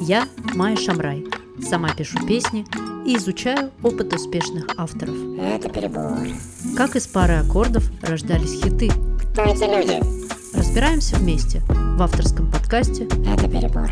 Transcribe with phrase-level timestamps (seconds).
[0.00, 1.26] Я Майя Шамрай.
[1.60, 2.64] Сама пишу песни
[3.06, 5.14] и изучаю опыт успешных авторов.
[5.38, 6.26] Это перебор.
[6.74, 8.88] Как из пары аккордов рождались хиты.
[8.88, 10.00] Кто эти люди?
[10.56, 13.90] Разбираемся вместе в авторском подкасте Это перебор.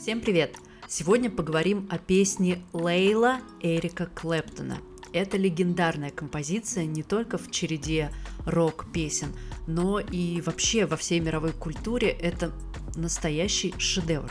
[0.00, 0.56] Всем привет!
[0.88, 4.78] Сегодня поговорим о песне Лейла Эрика Клэптона.
[5.12, 8.10] Это легендарная композиция не только в череде
[8.46, 9.34] рок-песен,
[9.66, 12.50] но и вообще во всей мировой культуре это
[12.96, 14.30] настоящий шедевр.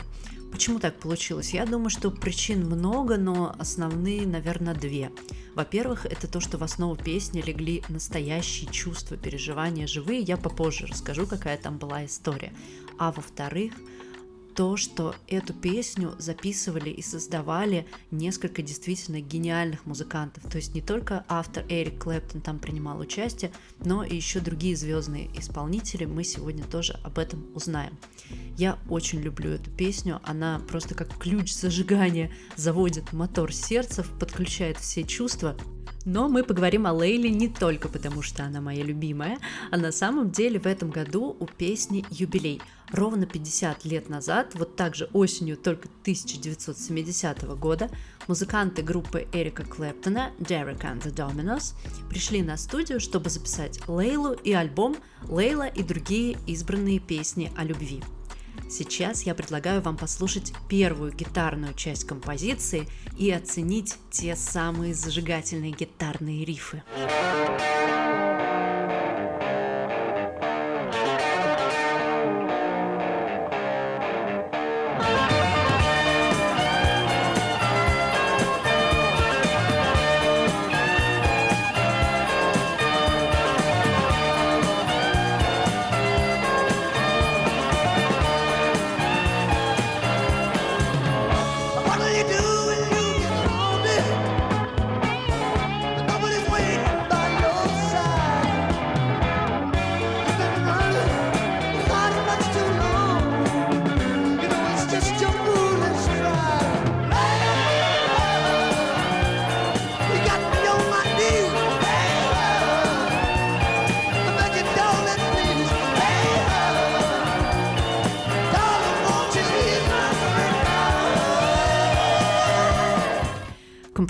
[0.50, 1.54] Почему так получилось?
[1.54, 5.10] Я думаю, что причин много, но основные, наверное, две.
[5.54, 10.20] Во-первых, это то, что в основу песни легли настоящие чувства, переживания живые.
[10.20, 12.52] Я попозже расскажу, какая там была история.
[12.98, 13.74] А во-вторых,
[14.60, 20.44] то, что эту песню записывали и создавали несколько действительно гениальных музыкантов.
[20.50, 25.30] То есть не только автор Эрик Клэптон там принимал участие, но и еще другие звездные
[25.34, 26.04] исполнители.
[26.04, 27.96] Мы сегодня тоже об этом узнаем.
[28.58, 35.04] Я очень люблю эту песню, она просто как ключ зажигания заводит мотор сердца, подключает все
[35.04, 35.56] чувства.
[36.04, 39.38] Но мы поговорим о Лейле не только потому, что она моя любимая,
[39.70, 42.62] а на самом деле в этом году у песни юбилей.
[42.90, 47.90] Ровно 50 лет назад, вот так же осенью только 1970 года,
[48.26, 51.74] музыканты группы Эрика Клэптона, Derek and the Dominos,
[52.08, 54.96] пришли на студию, чтобы записать Лейлу и альбом
[55.28, 58.02] «Лейла и другие избранные песни о любви».
[58.70, 62.86] Сейчас я предлагаю вам послушать первую гитарную часть композиции
[63.18, 66.84] и оценить те самые зажигательные гитарные рифы.
[66.96, 68.09] What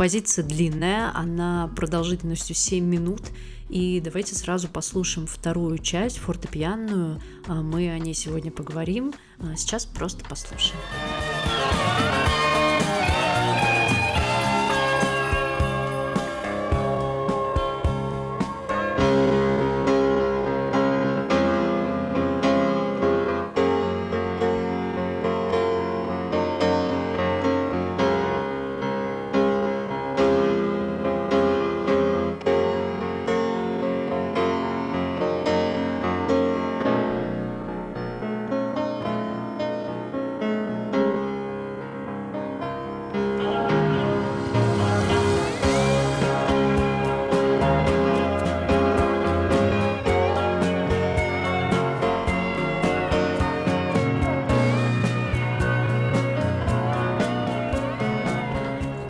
[0.01, 3.21] Композиция длинная, она продолжительностью 7 минут.
[3.69, 7.21] И давайте сразу послушаем вторую часть, фортепианную.
[7.47, 9.13] А, Мы о ней сегодня поговорим.
[9.41, 10.81] А Сейчас просто послушаем.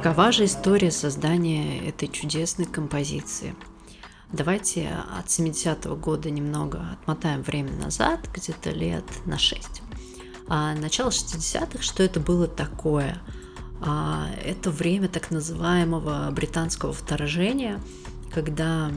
[0.03, 3.55] Какова же история создания этой чудесной композиции?
[4.33, 9.83] Давайте от 70-го года немного отмотаем время назад, где-то лет на 6.
[10.49, 13.21] А начало 60-х, что это было такое?
[13.83, 17.79] А, это время так называемого британского вторжения,
[18.33, 18.91] когда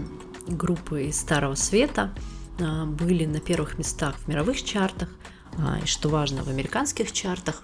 [0.48, 2.16] группы из Старого Света
[2.62, 5.10] а, были на первых местах в мировых чартах,
[5.58, 7.64] а, и что важно, в американских чартах.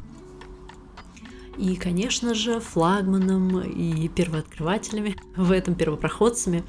[1.59, 6.63] И, конечно же, флагманом и первооткрывателями в этом первопроходцами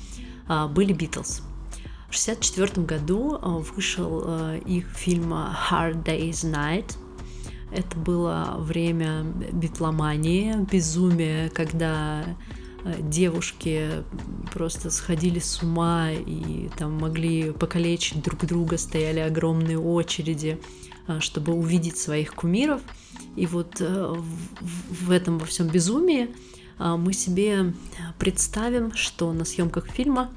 [0.49, 1.43] а, были Битлз.
[2.09, 6.97] В 1964 году а, вышел а, их фильм Hard Day's Night.
[7.71, 9.23] Это было время
[9.53, 12.25] битломании, безумия, когда
[12.99, 13.91] девушки
[14.53, 20.61] просто сходили с ума и там могли покалечить друг друга, стояли огромные очереди,
[21.21, 22.81] чтобы увидеть своих кумиров.
[23.37, 24.15] И вот э,
[24.61, 26.35] в- этом во всем безумии
[26.79, 27.75] а, мы себе
[28.19, 30.31] представим, что на съемках фильма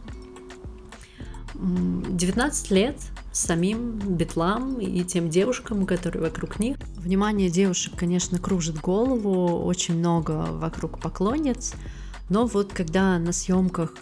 [1.56, 2.98] м, 19 лет
[3.32, 6.78] самим битлам и тем девушкам, которые вокруг них.
[6.98, 11.74] Внимание девушек, конечно, кружит голову, очень много вокруг поклонниц,
[12.30, 13.94] но вот когда на съемках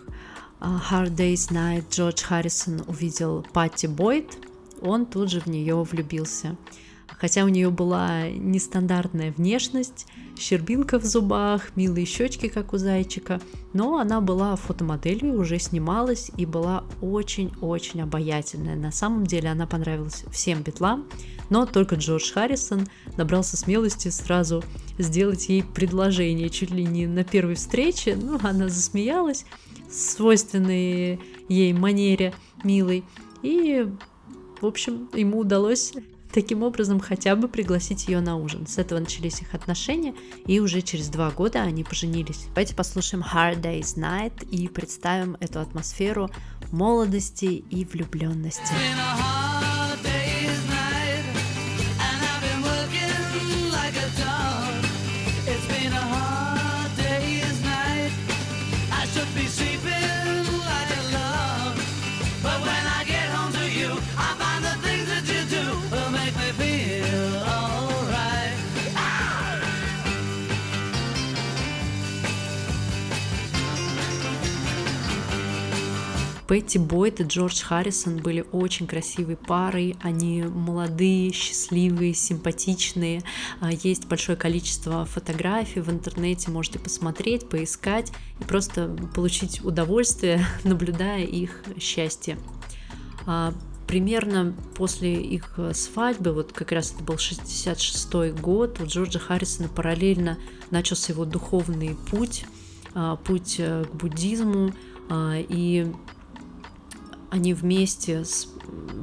[0.60, 4.38] а, Hard Day's Night Джордж Харрисон увидел Патти Бойд,
[4.82, 6.56] он тут же в нее влюбился.
[7.20, 13.40] Хотя у нее была нестандартная внешность, щербинка в зубах, милые щечки, как у зайчика,
[13.74, 18.76] но она была фотомоделью, уже снималась и была очень-очень обаятельная.
[18.76, 21.08] На самом деле она понравилась всем битлам,
[21.50, 22.88] но только Джордж Харрисон
[23.18, 24.64] набрался смелости сразу
[24.98, 28.16] сделать ей предложение чуть ли не на первой встрече.
[28.16, 29.46] Ну, она засмеялась,
[29.90, 31.20] свойственной
[31.50, 32.34] ей манере
[32.64, 33.04] милой,
[33.44, 33.88] и,
[34.62, 35.94] в общем, ему удалось
[36.32, 38.68] таким образом хотя бы пригласить ее на ужин.
[38.68, 40.14] С этого начались их отношения,
[40.46, 42.46] и уже через два года они поженились.
[42.50, 46.30] Давайте послушаем Hard Day's Night и представим эту атмосферу
[46.72, 48.72] молодости и влюбленности.
[48.72, 49.71] been a
[76.52, 79.96] Петти Бойт и Джордж Харрисон были очень красивой парой.
[80.02, 83.24] Они молодые, счастливые, симпатичные.
[83.62, 88.12] А, Есть большое количество фотографий в интернете, можете посмотреть, поискать
[88.42, 92.38] и просто получить удовольствие, наблюдая их счастье.
[93.26, 93.54] А,
[93.88, 100.38] Примерно после их свадьбы, вот как раз это был 66 год, у Джорджа Харрисона параллельно
[100.70, 102.44] начался его духовный путь,
[102.94, 104.74] а, путь э, к буддизму,
[105.10, 105.92] и
[107.32, 108.48] они вместе с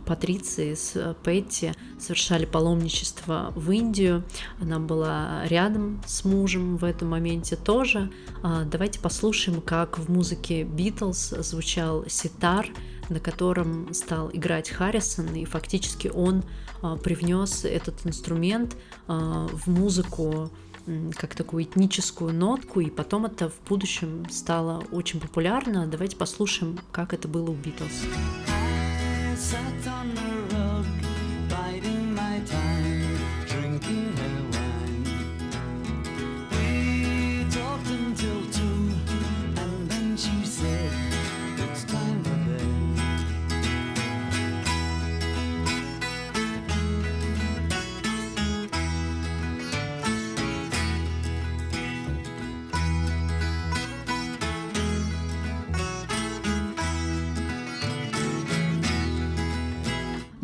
[0.06, 4.22] Патрицией, с э, Петти совершали паломничество в Индию.
[4.60, 8.10] Она была рядом с мужем в этом моменте тоже.
[8.42, 12.69] А, Давайте послушаем, как в музыке Битлз звучал ситар,
[13.08, 16.44] на котором стал играть Харрисон, и фактически он
[16.82, 18.76] а, привнес этот инструмент
[19.06, 20.50] а, в музыку
[21.17, 25.87] как такую этническую нотку, и потом это в будущем стало очень популярно.
[25.87, 28.05] Давайте послушаем, как это было у Битлз.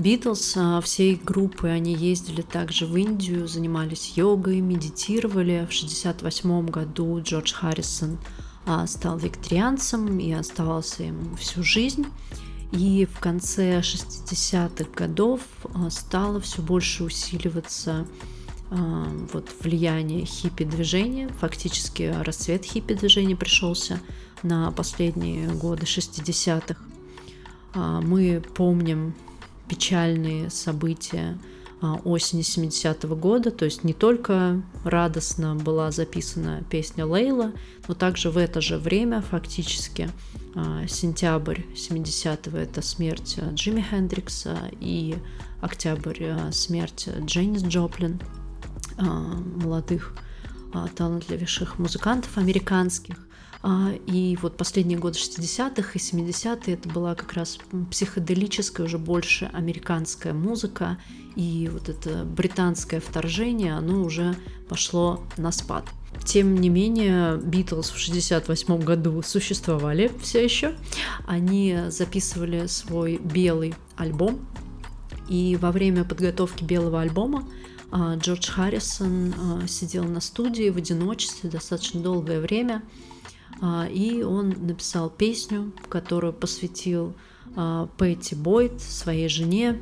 [0.05, 5.67] Битлз, а, всей группы, они ездили также в Индию, занимались йогой, медитировали.
[5.67, 8.19] В 1968 году Джордж Харрисон
[8.67, 12.05] а, стал вегетарианцем и оставался им всю жизнь.
[12.71, 15.41] И в конце 60-х годов
[15.73, 18.07] а, стало все больше усиливаться
[19.33, 21.29] вот влияние хиппи-движения.
[21.39, 24.01] Фактически расцвет хиппи-движения пришелся
[24.43, 26.77] на последние годы 60-х.
[27.75, 29.15] А, Мы помним
[29.69, 31.39] печальные события
[31.81, 37.53] а, осени 70-го года, то есть не только радостно была записана песня Лейла,
[37.89, 40.09] но также в это же время фактически
[40.55, 45.17] а, сентябрь 70-го это смерть Джимми Хендрикса и
[45.61, 48.21] октябрь а, смерть Дженнис Джоплин,
[48.97, 50.15] молодых
[50.97, 53.24] талантливейших музыкантов американских.
[53.67, 57.59] А, И вот последние годы 60-х и 70-е это была как раз
[57.91, 60.99] психоделическая, уже больше американская музыка.
[61.35, 64.37] И вот это британское вторжение, оно уже
[64.69, 65.87] пошло на спад.
[66.27, 70.75] Тем не менее, Битлз в 68 году существовали все еще.
[71.27, 74.47] Они записывали свой белый альбом.
[75.27, 77.49] И во время подготовки белого альбома
[77.91, 82.83] а, Джордж Харрисон а, сидел на студии в одиночестве достаточно долгое время.
[83.61, 87.15] А, И он написал песню, которую посвятил
[87.57, 89.81] а, Пэтти Бойт, своей жене.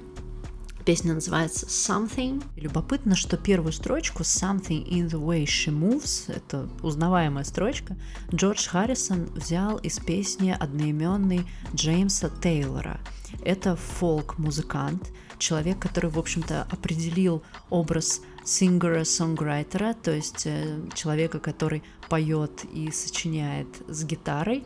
[0.85, 2.43] Песня называется Something.
[2.57, 7.97] Любопытно, что первую строчку Something in the way she moves, это узнаваемая строчка,
[8.35, 12.99] Джордж Харрисон взял из песни одноименной Джеймса Тейлора.
[13.45, 22.65] Это фолк-музыкант, человек, который, в общем-то, определил образ сингера-сонграйтера, то есть э, человека, который поет
[22.73, 24.65] и сочиняет с гитарой.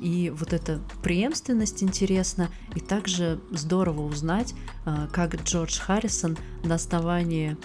[0.00, 4.54] И вот эта преемственность интересна, и также здорово узнать,
[4.86, 7.56] э, как Джордж Харрисон на основании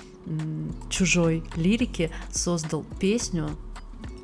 [0.89, 3.49] чужой лирики создал песню,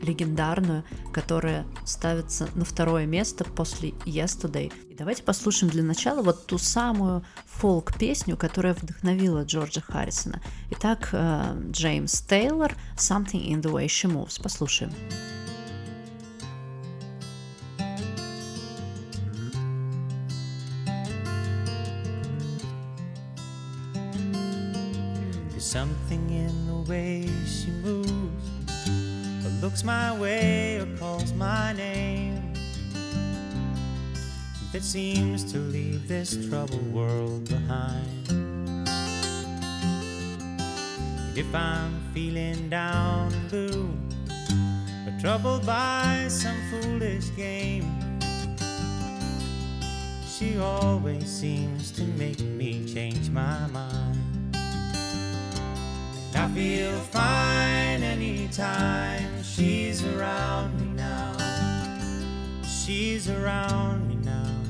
[0.03, 4.71] легендарную, которая ставится на второе место после Yesterday.
[4.89, 10.41] И давайте послушаем для начала вот ту самую фолк-песню, которая вдохновила Джорджа Харрисона.
[10.71, 14.41] Итак, э, Джеймс Тейлор «Something in the way she moves».
[14.41, 14.91] Послушаем.
[25.73, 28.12] Something in the way she moves,
[29.63, 32.53] looks my way, or calls my name,
[34.73, 38.27] that seems to leave this troubled world behind.
[41.17, 43.89] And if I'm feeling down and blue,
[45.07, 47.89] or troubled by some foolish game,
[50.27, 54.32] she always seems to make me change my mind.
[56.53, 61.35] Feel fine anytime she's around me now.
[62.63, 64.61] She's around me now,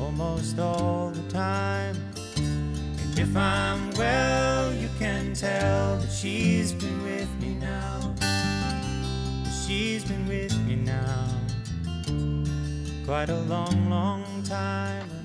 [0.00, 1.96] almost all the time.
[2.36, 8.14] And if I'm well, you can tell that she's been with me now.
[9.66, 11.28] She's been with me now,
[13.04, 15.15] quite a long, long time.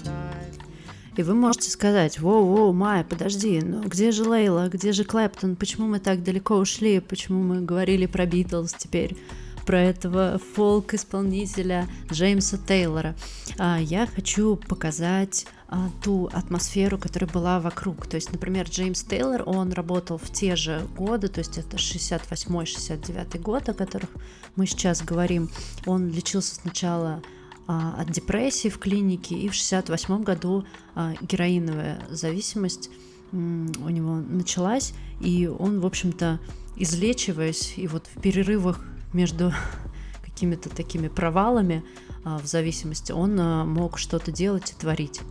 [1.18, 5.88] И вы можете сказать, воу-воу, Майя, подожди, ну где же Лейла, где же Клэптон, почему
[5.88, 9.18] мы так далеко ушли, почему мы говорили про Битлз теперь,
[9.65, 13.15] про этого фолк-исполнителя Джеймса Тейлора.
[13.58, 18.08] А, я хочу показать а, ту атмосферу, которая была вокруг.
[18.08, 23.39] То есть, например, Джеймс Тейлор, он работал в те же годы, то есть это 68-69
[23.39, 24.10] год, о которых
[24.56, 25.50] мы сейчас говорим.
[25.86, 27.22] Он лечился сначала
[27.68, 30.65] от депрессии в клинике, и в 68 году
[30.96, 32.89] а, героиновая зависимость
[33.32, 36.39] у него началась, и он, в общем-то,
[36.75, 39.53] излечиваясь, и вот в перерывах между
[40.25, 41.84] какими-то такими провалами
[42.25, 45.22] а, в зависимости, он а, мог что-то делать и творить.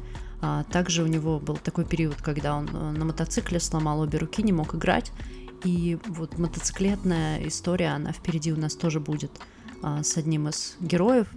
[0.40, 4.42] А, Также у него был такой период, когда он а, на мотоцикле сломал обе руки,
[4.42, 5.12] не мог играть.
[5.64, 9.30] И вот мотоциклетная история, она впереди у нас тоже будет
[9.82, 11.28] а, с одним из героев.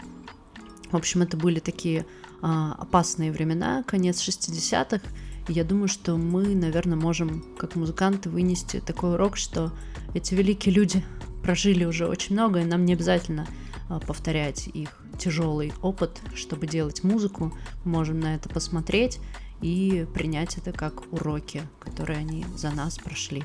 [0.94, 2.06] В общем, это были такие
[2.44, 5.02] а, опасные времена, конец 60-х.
[5.48, 9.74] И я думаю, что мы, наверное, можем, как музыканты, вынести такой урок, что
[10.14, 11.04] эти великие люди
[11.42, 13.48] прожили уже очень много, и нам не обязательно
[13.90, 17.52] а, повторять их тяжелый опыт, чтобы делать музыку.
[17.86, 19.20] Мы можем на это посмотреть
[19.64, 23.44] и принять это как уроки, которые они за нас прошли.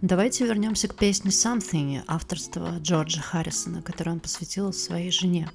[0.00, 5.50] Давайте вернемся к песне Something авторства Джорджа Харрисона, которую он посвятил своей жене.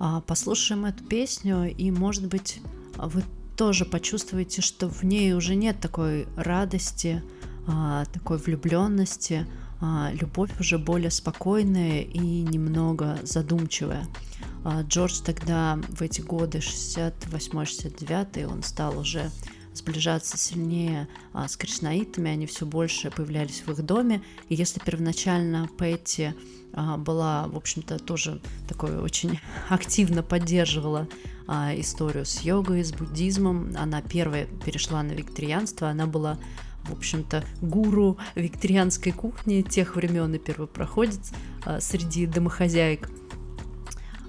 [0.00, 2.62] А, Послушаем эту песню, и, может быть,
[2.96, 3.22] вы
[3.56, 7.22] тоже почувствуете, что в ней уже нет такой радости,
[7.66, 9.46] а, такой влюбленности,
[9.82, 14.06] а, любовь уже более спокойная и немного задумчивая.
[14.88, 19.30] Джордж тогда в эти годы 68-69 он стал уже
[19.74, 24.22] сближаться сильнее а, с кришнаитами, они все больше появлялись в их доме.
[24.48, 26.34] И если первоначально Петти
[26.72, 31.08] а, была, в общем-то, тоже такой очень активно поддерживала
[31.46, 36.38] а, историю с йогой, с буддизмом, она первая перешла на вегетарианство, она была
[36.84, 41.32] в общем-то, гуру викторианской кухни тех времен и первопроходец
[41.64, 43.10] а, среди домохозяек,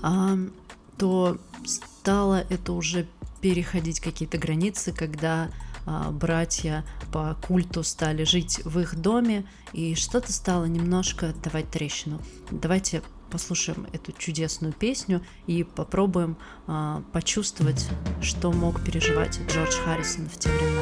[0.02, 0.38] а,
[0.98, 3.08] то стало это уже
[3.42, 5.50] переходить какие-то границы, когда
[5.86, 12.22] а, братья по культу стали жить в их доме, и что-то стало немножко давать трещину.
[12.52, 17.88] Давайте послушаем эту чудесную песню и попробуем а, почувствовать,
[18.22, 20.82] что мог переживать Джордж Харрисон в те времена.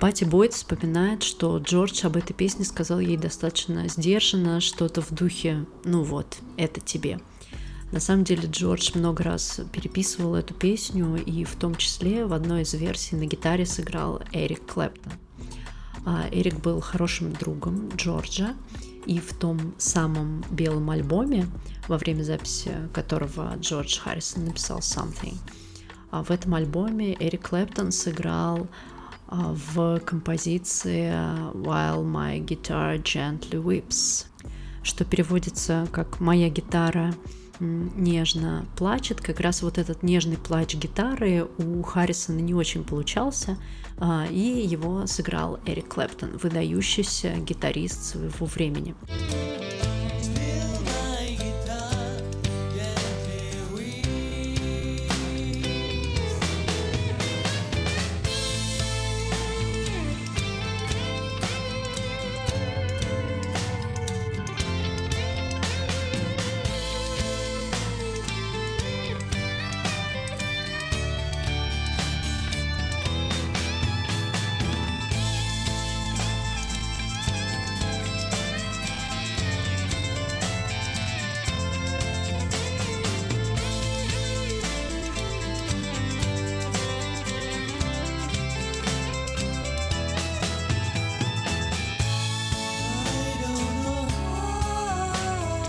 [0.00, 5.66] Пати Бойт вспоминает, что Джордж об этой песне сказал ей достаточно сдержанно, что-то в духе
[5.84, 7.18] «ну вот, это тебе».
[7.90, 12.62] На самом деле Джордж много раз переписывал эту песню, и в том числе в одной
[12.62, 15.14] из версий на гитаре сыграл Эрик Клэптон.
[16.06, 18.54] А Эрик был хорошим другом Джорджа,
[19.04, 21.48] и в том самом белом альбоме,
[21.88, 25.38] во время записи которого Джордж Харрисон написал «Something»,
[26.12, 28.68] а в этом альбоме Эрик Клэптон сыграл
[29.28, 31.10] в композиции
[31.52, 34.26] While My Guitar Gently Weeps,
[34.82, 37.14] что переводится как «Моя гитара
[37.60, 39.20] нежно плачет».
[39.20, 43.58] Как раз вот этот нежный плач гитары у Харрисона не очень получался,
[43.98, 48.94] а, и его сыграл Эрик Клэптон, выдающийся гитарист своего времени.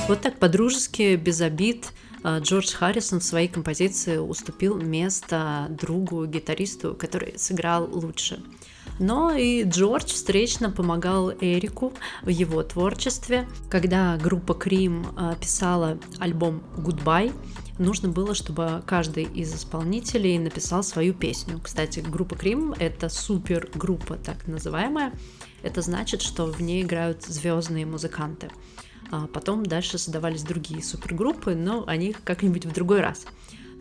[0.10, 6.96] Вот так по-дружески, без обид, а, Джордж Харрисон в своей композиции уступил место другу, гитаристу,
[6.96, 8.42] который сыграл лучше.
[8.98, 13.48] Но и Джордж встречно помогал Эрику в его творчестве.
[13.70, 17.32] Когда группа Крим а, писала альбом Goodbye,
[17.78, 21.60] нужно было, чтобы каждый из исполнителей написал свою песню.
[21.62, 25.14] Кстати, группа Крим— это супер группа, так называемая.
[25.62, 28.50] Это значит, что в ней играют звездные музыканты.
[29.12, 33.26] А потом дальше создавались другие супергруппы, но о них как-нибудь в другой раз.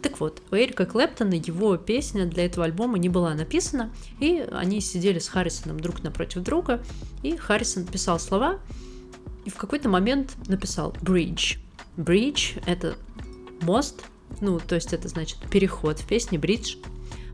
[0.02, 4.80] Так вот, у Эрика Клэптона его песня для этого альбома не была написана, и они
[4.80, 6.82] сидели с Харрисоном друг напротив друга,
[7.22, 8.60] и Харрисон писал слова,
[9.44, 11.58] и в какой-то момент написал «bridge».
[11.96, 12.96] «Bridge»— это
[13.60, 14.04] мост,
[14.40, 16.78] ну, то есть это значит переход в песне «bridge»,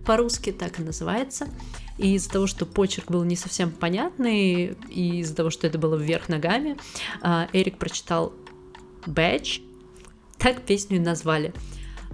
[0.06, 1.48] по-русски так и называется.
[1.98, 5.96] И из-за того, что почерк был не совсем понятный, и из-за того, что это было
[5.96, 6.76] вверх ногами,
[7.22, 8.32] а, Эрик прочитал
[9.06, 9.62] «Badge»,
[10.38, 11.54] так песню и назвали.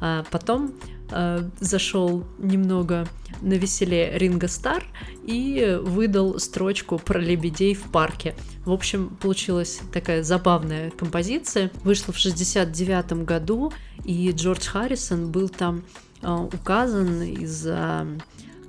[0.01, 0.75] А потом
[1.11, 3.09] а, зашел немного
[3.41, 4.85] на веселе Ринго Стар
[5.25, 8.35] и выдал строчку про лебедей в парке.
[8.67, 11.71] В общем, получилась такая забавная композиция.
[11.85, 13.73] Вышла в 69 году,
[14.05, 15.85] и Джордж Харрисон был там
[16.23, 18.07] указан из-за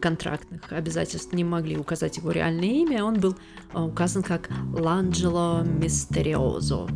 [0.02, 3.36] контрактных обязательств не могли указать его реальное имя, он был
[3.74, 6.88] э, указан как Ланджело Мистериозо.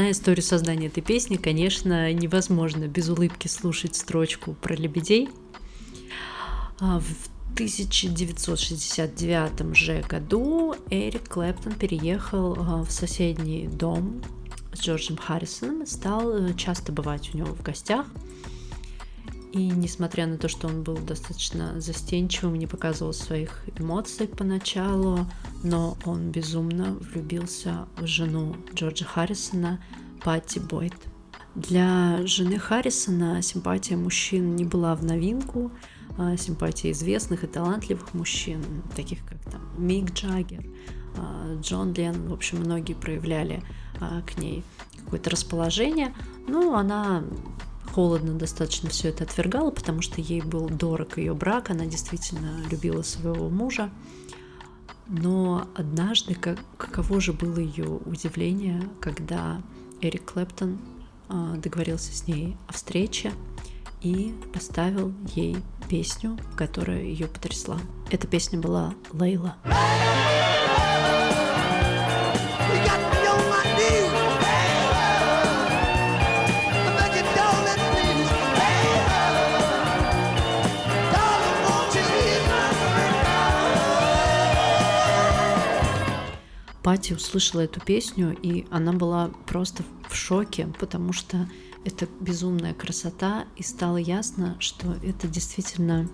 [0.00, 5.28] Зная историю создания этой песни, конечно, невозможно без улыбки слушать строчку про лебедей.
[6.80, 14.22] А, в 1969 же году Эрик Клэптон переехал а, в соседний дом
[14.72, 18.06] с Джорджем Харрисоном и стал э, часто бывать у него в гостях–
[19.52, 25.26] и несмотря на то, что он был достаточно застенчивым, не показывал своих эмоций поначалу,
[25.64, 29.82] но он безумно влюбился в жену Джорджа Харрисона,
[30.22, 30.94] Патти Бойт.
[31.56, 35.72] Для жены Харрисона симпатия мужчин не была в новинку,
[36.16, 38.62] а симпатия известных и талантливых мужчин,
[38.94, 40.64] таких как там Мик Джаггер,
[41.16, 43.62] а, Джон Ленн, в общем, многие проявляли
[44.00, 44.62] а, к ней
[45.04, 46.14] какое-то расположение,
[46.46, 47.24] но она
[47.92, 53.02] холодно достаточно все это отвергала, потому что ей был дорог ее брак, она действительно любила
[53.02, 53.90] своего мужа.
[55.06, 59.60] Но однажды, как, каково же было ее удивление, когда
[60.00, 60.78] Эрик Клэптон
[61.28, 63.32] э, договорился с ней о встрече
[64.02, 65.56] и поставил ей
[65.88, 67.78] песню, которая ее потрясла.
[68.10, 69.56] Эта песня была Лейла.
[86.82, 91.48] Пати услышала эту песню, и она была просто в шоке, потому что
[91.84, 96.08] это безумная красота, и стало ясно, что это действительно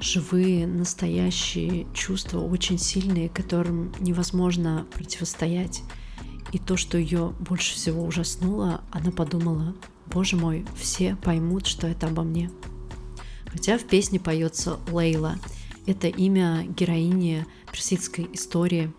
[0.00, 5.82] живые, настоящие чувства, очень сильные, которым невозможно противостоять.
[6.52, 9.74] И то, что ее больше всего ужаснуло, она подумала,
[10.06, 12.50] боже мой, все поймут, что это обо мне.
[13.46, 15.36] Хотя в песне поется Лейла.
[15.86, 18.92] Это имя героини персидской истории.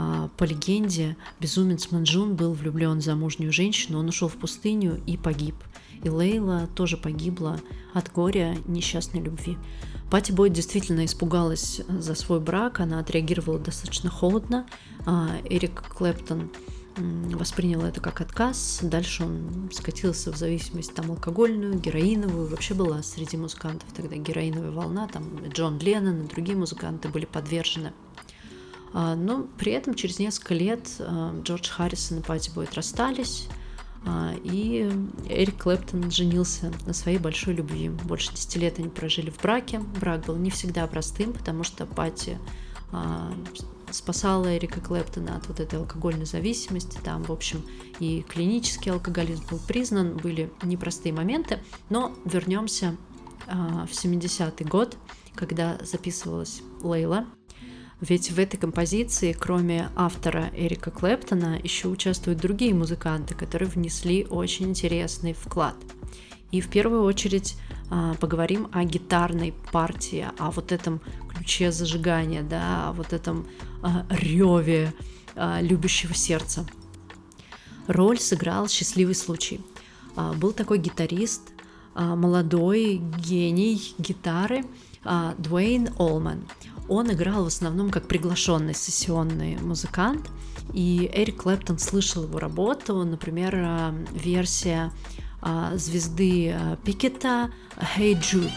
[0.00, 5.16] А, по легенде, безумец Манджун был влюблен в замужнюю женщину, он ушел в пустыню и
[5.16, 5.56] погиб.
[6.04, 7.58] И Лейла тоже погибла
[7.94, 9.58] от горя несчастной любви.
[10.08, 14.66] Пати Бойд действительно испугалась за свой брак, она отреагировала достаточно холодно.
[15.04, 16.52] А, Эрик Клэптон
[17.34, 18.78] воспринял это как отказ.
[18.82, 22.46] Дальше он скатился в зависимость там алкогольную, героиновую.
[22.46, 25.08] Вообще была среди музыкантов тогда героиновая волна.
[25.08, 27.92] Там Джон Леннон и другие музыканты были подвержены.
[28.92, 33.48] А, но при этом через несколько лет а, Джордж Харрисон и Пати Бойт расстались.
[34.06, 34.90] А, и
[35.28, 37.88] Эрик Клэптон женился на своей большой любви.
[37.88, 39.80] Больше 10 лет они прожили в браке.
[40.00, 42.38] Брак был не всегда простым, потому что Пати
[43.90, 46.98] спасала Эрика Клэптона от вот этой алкогольной зависимости.
[47.04, 47.62] Там, в общем,
[47.98, 51.58] и клинический алкоголизм был признан, были непростые моменты.
[51.90, 52.96] Но вернемся
[53.46, 54.96] в 70-й год,
[55.34, 57.26] когда записывалась Лейла.
[58.00, 64.68] Ведь в этой композиции, кроме автора Эрика Клэптона, еще участвуют другие музыканты, которые внесли очень
[64.68, 65.74] интересный вклад.
[66.52, 67.56] И в первую очередь
[67.90, 73.46] а, поговорим о гитарной партии, о вот этом ключе зажигания, да, о вот этом
[73.82, 74.94] а, реве
[75.34, 76.66] а, любящего сердца.
[77.88, 79.60] Роль сыграл счастливый случай.
[80.36, 81.52] Был такой гитарист,
[81.94, 84.64] молодой гений гитары
[85.38, 86.44] Дуэйн Олман.
[86.88, 90.30] Он играл в основном как приглашенный сессионный музыкант,
[90.72, 94.92] и Эрик Клэптон слышал его работу, например, а, версия
[95.40, 98.50] а, звезды а, Пикета «Hey Jude».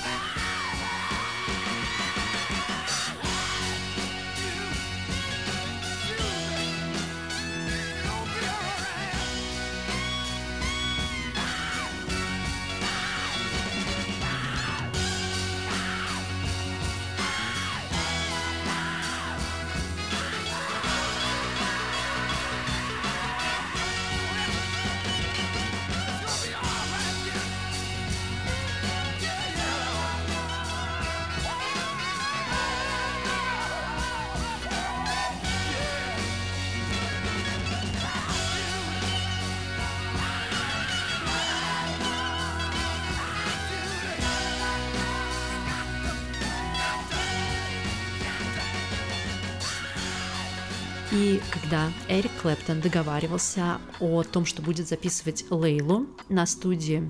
[51.11, 57.09] И когда Эрик Клэптон договаривался о том, что будет записывать Лейлу на студии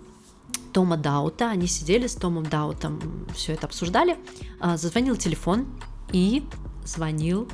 [0.73, 2.99] Тома Даута, они сидели с Томом Даутом,
[3.35, 4.17] все это обсуждали,
[4.59, 5.67] а, зазвонил телефон
[6.11, 6.43] и
[6.83, 7.47] звонил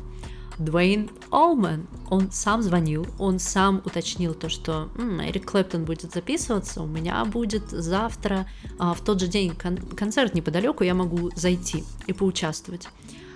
[0.58, 1.86] Дуэйн Олман.
[2.10, 7.26] Он сам звонил, он сам уточнил то, что М, Эрик Клэптон будет записываться, у меня
[7.26, 8.48] будет завтра,
[8.80, 12.88] а, в тот же день кон- концерт неподалеку, я могу зайти и поучаствовать.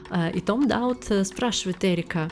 [0.09, 2.29] А, И Том Даут э, спрашивает Эрика,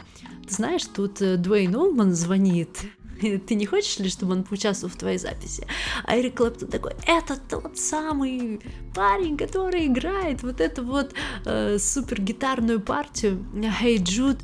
[0.51, 2.81] знаешь, тут э, Дуэйн Олман звонит,
[3.47, 5.65] ты не хочешь ли, чтобы он поучаствовал в твоей записи?
[6.05, 8.61] А Эрик Клэптон такой, это тот самый
[8.93, 11.13] парень, который играет вот эту вот
[11.45, 12.21] э, супер
[12.81, 14.39] партию Hey Jude.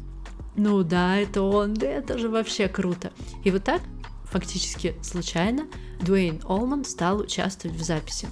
[0.58, 3.12] Ну да, это он, да это же вообще круто.
[3.44, 3.82] И вот так,
[4.24, 5.68] фактически случайно,
[6.02, 8.28] Дуэйн Олман стал участвовать в записи.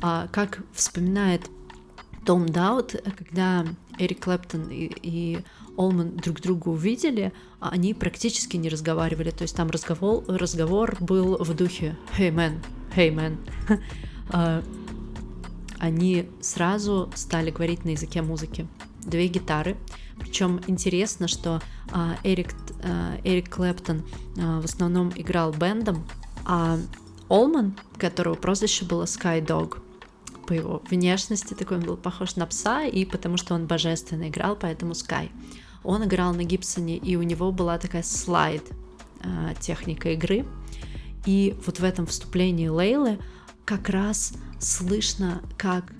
[0.00, 1.50] А, как вспоминает
[2.24, 3.64] том Даут, когда
[3.98, 5.38] Эрик Клэптон и, и
[5.76, 9.30] Олман друг друга увидели, а они практически не разговаривали.
[9.30, 12.58] То есть там разговор, разговор был в духе «Hey man,
[12.94, 13.36] hey man».
[14.28, 14.60] А,
[15.78, 18.66] Они сразу стали говорить на языке музыки.
[19.02, 19.76] Две гитары.
[20.18, 21.62] Причем интересно, что
[21.92, 22.48] а, Эрик,
[22.82, 24.02] а, Эрик Клэптон
[24.34, 26.04] в основном играл бендом,
[26.44, 26.76] а
[27.28, 29.78] Олман, которого прозвище было Sky Dog,
[30.46, 34.56] по его внешности такой он был похож на пса, и потому что он божественно играл,
[34.56, 35.30] поэтому Sky.
[35.86, 38.64] Он играл на Гибсоне, и у него была такая слайд
[39.22, 40.44] э, техника игры.
[41.24, 43.18] И вот в этом вступлении Лейлы
[43.64, 45.92] как раз слышно, как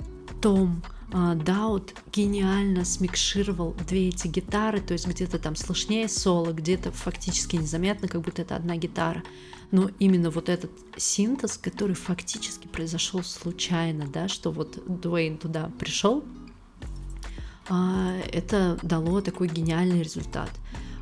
[0.42, 6.90] Том э, Даут гениально смикшировал две эти гитары, то есть где-то там слышнее соло, где-то
[6.90, 9.22] фактически незаметно, как будто это одна гитара.
[9.70, 16.22] Но именно вот этот синтез, который фактически произошел случайно, да, что вот Дуэйн туда пришел,
[16.22, 16.35] а,
[17.68, 20.50] это дало такой гениальный результат.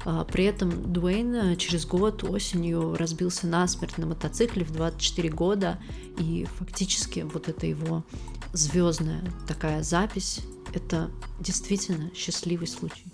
[0.04, 5.78] А, При этом Дуэйн э, через год осенью разбился насмерть на мотоцикле в 24 года,
[6.18, 8.04] и фактически вот эта его
[8.52, 10.40] звездная такая запись,
[10.74, 13.04] это действительно счастливый случай.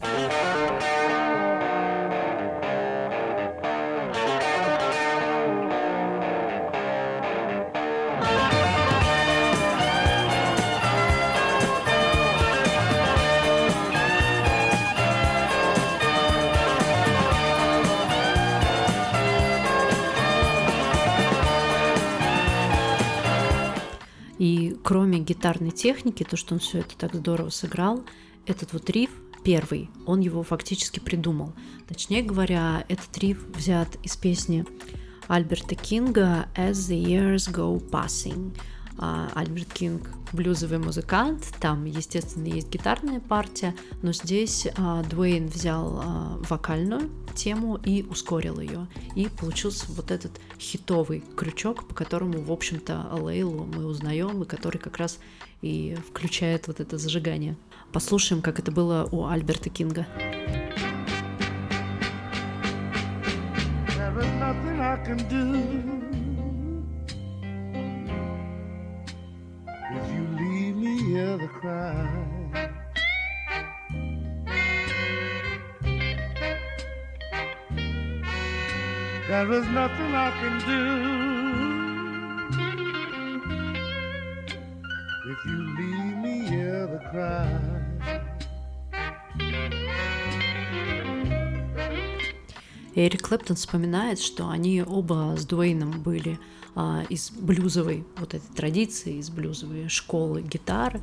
[25.30, 28.04] Гитарной техники, то, что он все это так здорово сыграл,
[28.46, 29.10] этот вот риф
[29.44, 31.52] первый, он его фактически придумал.
[31.88, 34.66] Точнее говоря, этот риф взят из песни
[35.28, 38.56] Альберта Кинга «As the Years Go Passing».
[39.02, 46.00] А, Альберт Кинг блюзовый музыкант, там, естественно, есть гитарная партия, но здесь а, Дуэйн взял
[46.02, 52.52] а, вокальную тему и ускорил ее, и получился вот этот хитовый крючок, по которому, в
[52.52, 55.18] общем-то, Лейлу мы узнаем, и который как раз
[55.62, 57.56] и включает вот это зажигание.
[57.92, 60.06] Послушаем, как это было у Альберта Кинга.
[63.96, 65.89] There is nothing I can do
[71.40, 72.70] here cry.
[79.28, 80.82] There is nothing I can do
[85.30, 87.69] if you leave me here to cry.
[92.94, 96.38] Эрик Клэптон вспоминает, что они оба с Дуэйном были
[96.74, 101.00] а, из блюзовой вот этой традиции, из блюзовой школы гитары.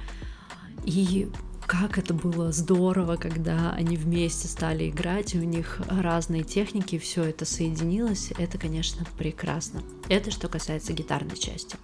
[0.86, 1.30] И
[1.68, 7.26] как это было здорово, когда они вместе стали играть, и у них разные техники, все
[7.26, 9.84] это соединилось, это, конечно, прекрасно.
[10.08, 11.76] Это что касается гитарной части.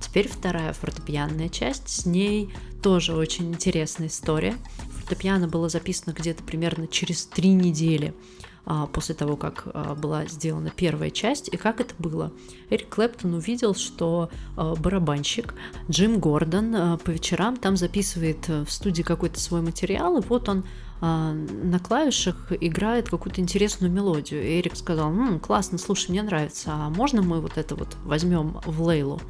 [0.00, 4.54] Теперь вторая фортепианная часть, с ней тоже очень интересная история.
[4.98, 8.14] Фортепиано было записано где-то примерно через три недели
[8.92, 12.32] после того, как а, была сделана первая часть, и как это было.
[12.70, 15.54] Эрик Клэптон увидел, что а, барабанщик
[15.90, 20.64] Джим Гордон по вечерам там записывает э, в студии какой-то свой материал, и вот он
[21.00, 24.40] на клавишах играет какую-то интересную мелодию.
[24.40, 28.60] И Эрик сказал, М, классно, слушай, мне нравится, а можно мы вот это вот возьмем
[28.64, 29.20] в Лейлу?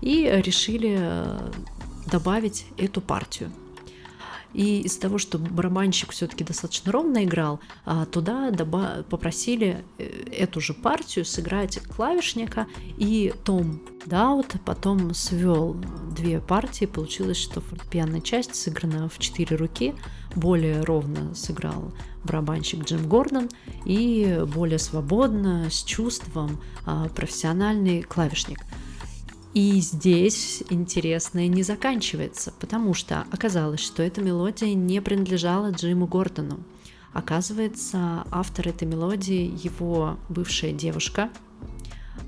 [0.00, 1.50] И решили э,
[2.10, 3.52] добавить эту партию.
[4.52, 10.60] И из-за того, что барабанщик все-таки достаточно ровно играл, а, туда доба- попросили э, эту
[10.60, 12.66] же партию сыграть клавишника,
[12.98, 15.76] и Том Даут потом свел
[16.14, 19.94] две партии, получилось, что фортепианная часть сыграна в четыре руки,
[20.34, 21.92] более ровно сыграл
[22.24, 23.48] барабанщик Джим Гордон
[23.84, 28.60] и более свободно, с чувством а, профессиональный клавишник–
[29.54, 36.60] и здесь интересное не заканчивается, потому что оказалось, что эта мелодия не принадлежала Джиму Гордону.
[37.12, 41.28] Оказывается, автор этой мелодии его бывшая девушка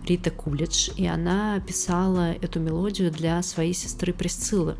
[0.06, 4.76] Рита Кулич, и она писала эту мелодию для своей сестры Присциллы.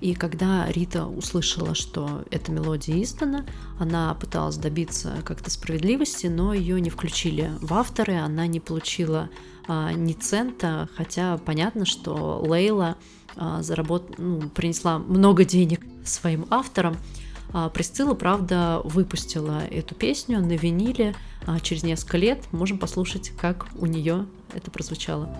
[0.00, 3.44] И когда Рита услышала, что эта мелодия издана,
[3.78, 9.28] она пыталась добиться как-то справедливости, но ее не включили в авторы, она не получила
[9.68, 12.96] ни цента, хотя понятно, что Лейла
[13.36, 14.18] а, заработ...
[14.18, 16.96] ну, принесла много денег своим авторам.
[17.52, 17.68] А
[18.14, 21.14] правда, выпустила эту песню на виниле
[21.46, 22.44] а, через несколько лет.
[22.52, 25.34] Можем послушать, как у нее это прозвучало.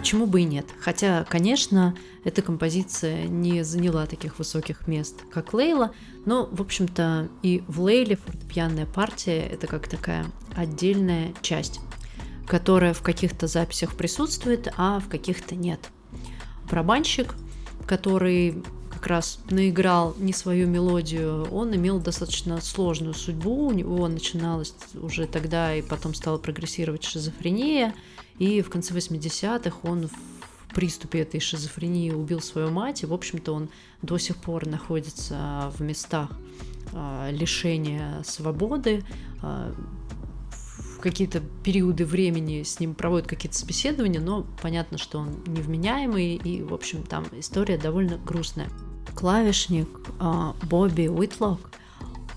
[0.00, 0.64] Почему бы и нет?
[0.80, 5.92] Хотя, конечно, эта композиция не заняла таких высоких мест, как Лейла,
[6.24, 10.24] но, в общем-то, и в Лейле фортепианная партия— это как такая
[10.56, 11.80] отдельная часть,
[12.46, 15.90] которая в каких-то записях присутствует, а в каких-то нет.
[16.70, 17.34] барабанщик,
[17.86, 24.74] который как раз наиграл не свою мелодию, он имел достаточно сложную судьбу, у него начиналась
[24.94, 27.94] уже тогда и потом стала прогрессировать шизофрения,
[28.40, 33.52] и в конце 80-х он в приступе этой шизофрении убил свою мать, и, в общем-то,
[33.52, 33.68] он
[34.02, 36.30] до сих пор находится в местах
[36.92, 39.04] а, лишения свободы,
[39.42, 39.72] а,
[40.96, 46.62] в какие-то периоды времени с ним проводят какие-то собеседования, но понятно, что он невменяемый, и,
[46.62, 48.70] в общем, там история довольно грустная.
[49.14, 51.70] Клавишник а, Бобби Уитлок,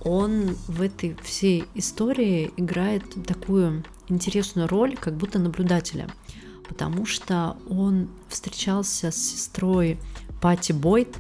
[0.03, 6.07] он в этой всей истории играет такую интересную роль, как будто наблюдателя,
[6.67, 9.99] потому что он встречался с сестрой
[10.41, 11.17] Пати Бойт,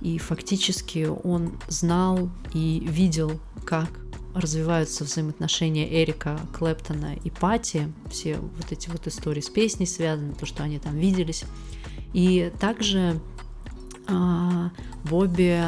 [0.00, 3.88] и фактически он знал и видел, как
[4.34, 10.44] развиваются взаимоотношения Эрика Клэптона и Пати, все вот эти вот истории с песней связаны, то,
[10.44, 11.44] что они там виделись.
[12.12, 13.20] И также
[14.06, 14.70] а,
[15.04, 15.58] Бобби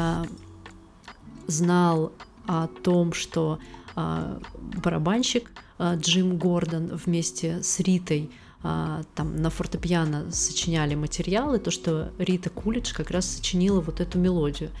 [1.47, 2.11] знал
[2.45, 3.59] о том, что
[3.95, 12.11] барабанщик а, Джим Гордон вместе с Ритой а, там на фортепиано сочиняли материалы, то, что
[12.17, 14.71] Рита Кулич как раз сочинила вот эту мелодию.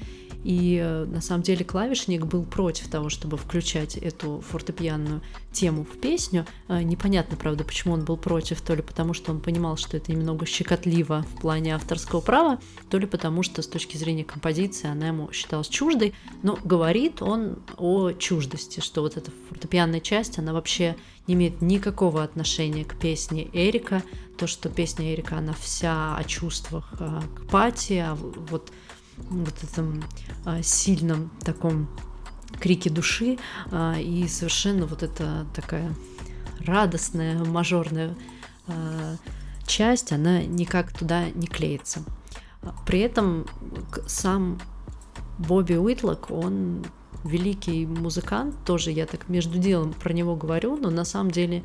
[0.43, 5.21] И э, на самом деле клавишник был против того, чтобы включать эту фортепианную
[5.51, 6.45] тему в песню.
[6.67, 10.11] А, непонятно, правда, почему он был против, то ли потому, что он понимал, что это
[10.11, 15.07] немного щекотливо в плане авторского права, то ли потому, что с точки зрения композиции она
[15.07, 16.13] ему считалась чуждой.
[16.41, 20.95] Но говорит он о чуждости, что вот эта фортепианная часть, она вообще
[21.27, 24.03] не имеет никакого отношения к песне Эрика.
[24.37, 28.71] То, что песня Эрика, она вся о чувствах а, к Пати, а вот
[29.29, 30.03] вот этом
[30.45, 31.87] а, сильном таком
[32.59, 33.37] крике души
[33.71, 35.93] а, и совершенно вот эта такая
[36.65, 38.15] радостная мажорная
[38.67, 39.15] а,
[39.65, 42.03] часть, она никак туда не клеится.
[42.85, 43.45] При этом
[44.07, 44.59] сам
[45.37, 46.85] Бобби Уитлок, он
[47.23, 51.63] великий музыкант, тоже я так между делом про него говорю, но на самом деле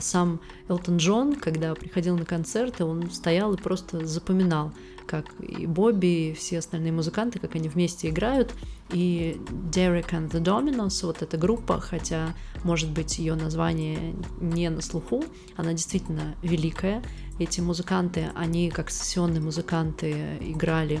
[0.00, 4.72] сам Элтон Джон, когда приходил на концерты, он стоял и просто запоминал
[5.06, 8.54] как и Бобби, и все остальные музыканты, как они вместе играют.
[8.92, 12.34] И Derek and the Dominos, вот эта группа, хотя,
[12.64, 15.24] может быть, ее название не на слуху,
[15.56, 17.02] она действительно великая.
[17.38, 21.00] Эти музыканты, они как сессионные музыканты играли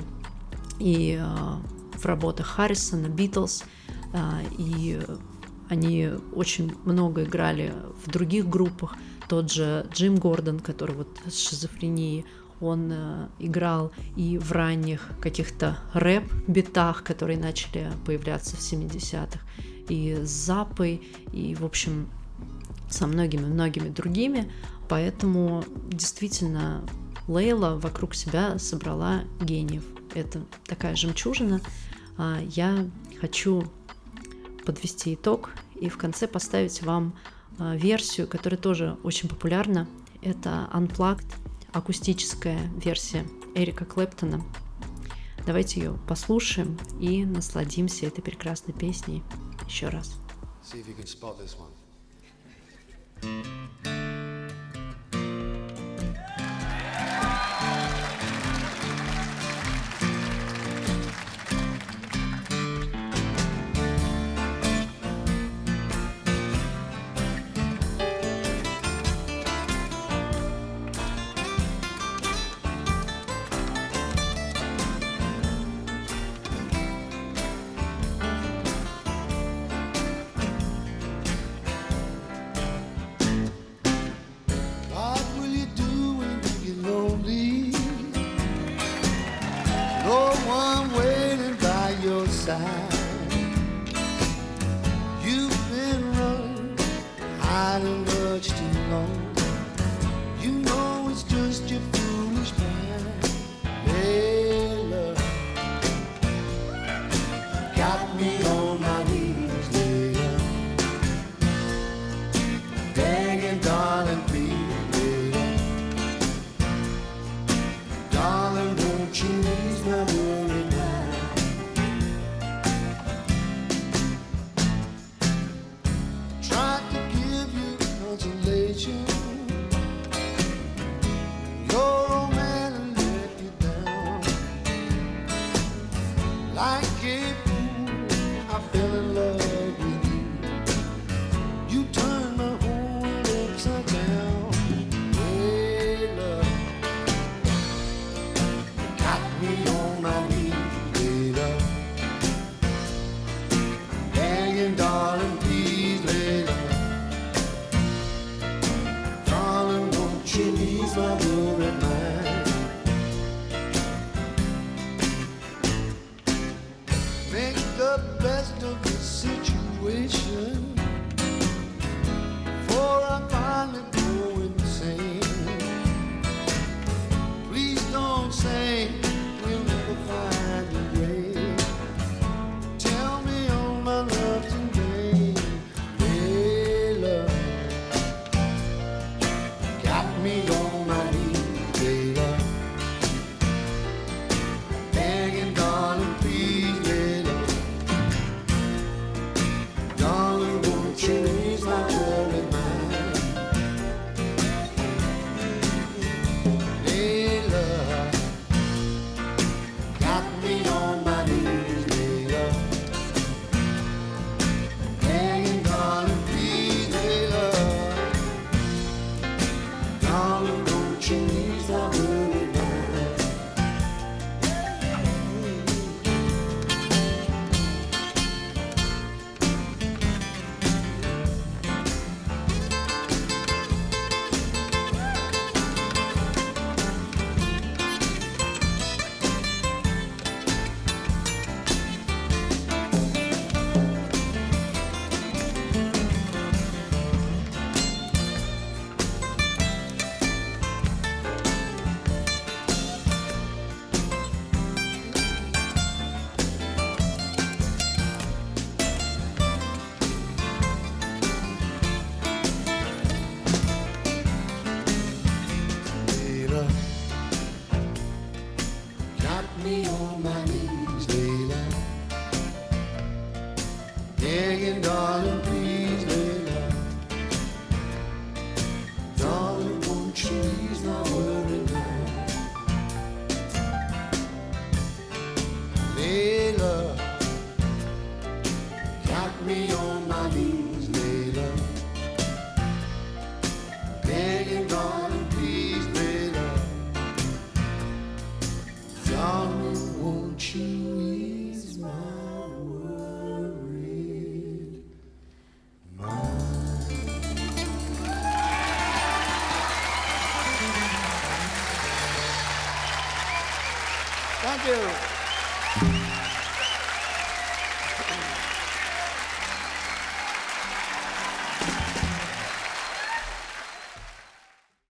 [0.78, 3.64] и э, в работах Харрисона, Битлз,
[4.12, 4.18] э,
[4.58, 5.00] и
[5.68, 7.72] они очень много играли
[8.04, 8.96] в других группах.
[9.28, 12.24] Тот же Джим Гордон, который вот с шизофренией,
[12.60, 19.40] он э, играл и в ранних каких-то рэп-битах, которые начали появляться в 70-х,
[19.88, 22.08] и с Запой, и, в общем,
[22.88, 24.50] со многими-многими другими.
[24.88, 26.82] Поэтому действительно
[27.28, 29.84] Лейла вокруг себя собрала гениев.
[30.14, 31.60] Это такая жемчужина.
[32.16, 32.86] А я
[33.20, 33.64] хочу
[34.64, 37.14] подвести итог и в конце поставить вам
[37.58, 39.88] а, версию, которая тоже очень популярна.
[40.22, 41.32] Это Unplugged
[41.72, 44.44] акустическая версия Эрика Клэптона.
[45.46, 49.22] Давайте ее послушаем и насладимся этой прекрасной песней
[49.66, 50.18] еще раз.
[50.62, 51.70] See if you can spot this one.